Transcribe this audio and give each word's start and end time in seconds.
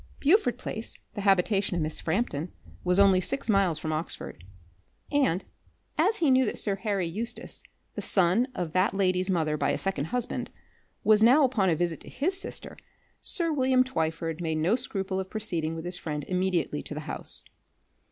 Beaufort 0.19 0.57
Place, 0.57 0.97
the 1.13 1.21
habitation 1.21 1.75
of 1.75 1.81
Miss 1.83 1.99
Frampton, 1.99 2.51
was 2.83 2.97
only 2.97 3.21
six 3.21 3.51
miles 3.51 3.77
from 3.77 3.91
Oxford. 3.91 4.43
And, 5.11 5.45
as 5.95 6.15
he 6.15 6.31
knew 6.31 6.43
that 6.45 6.57
Sir 6.57 6.77
Harry 6.77 7.05
Eustace, 7.05 7.61
the 7.93 8.01
son 8.01 8.47
of 8.55 8.71
that 8.71 8.95
lady's 8.95 9.29
mother 9.29 9.57
by 9.57 9.69
a 9.69 9.77
second 9.77 10.05
husband, 10.05 10.49
was 11.03 11.21
now 11.21 11.43
upon 11.43 11.69
a 11.69 11.75
visit 11.75 11.99
to 12.01 12.09
his 12.09 12.41
sister, 12.41 12.77
sir 13.19 13.53
William 13.53 13.83
Twyford 13.83 14.41
made 14.41 14.57
no 14.57 14.75
scruple 14.75 15.19
of 15.19 15.29
proceeding 15.29 15.75
with 15.75 15.85
his 15.85 15.97
friend 15.99 16.25
immediately 16.27 16.81
to 16.81 16.95
the 16.95 17.01
house. 17.01 17.45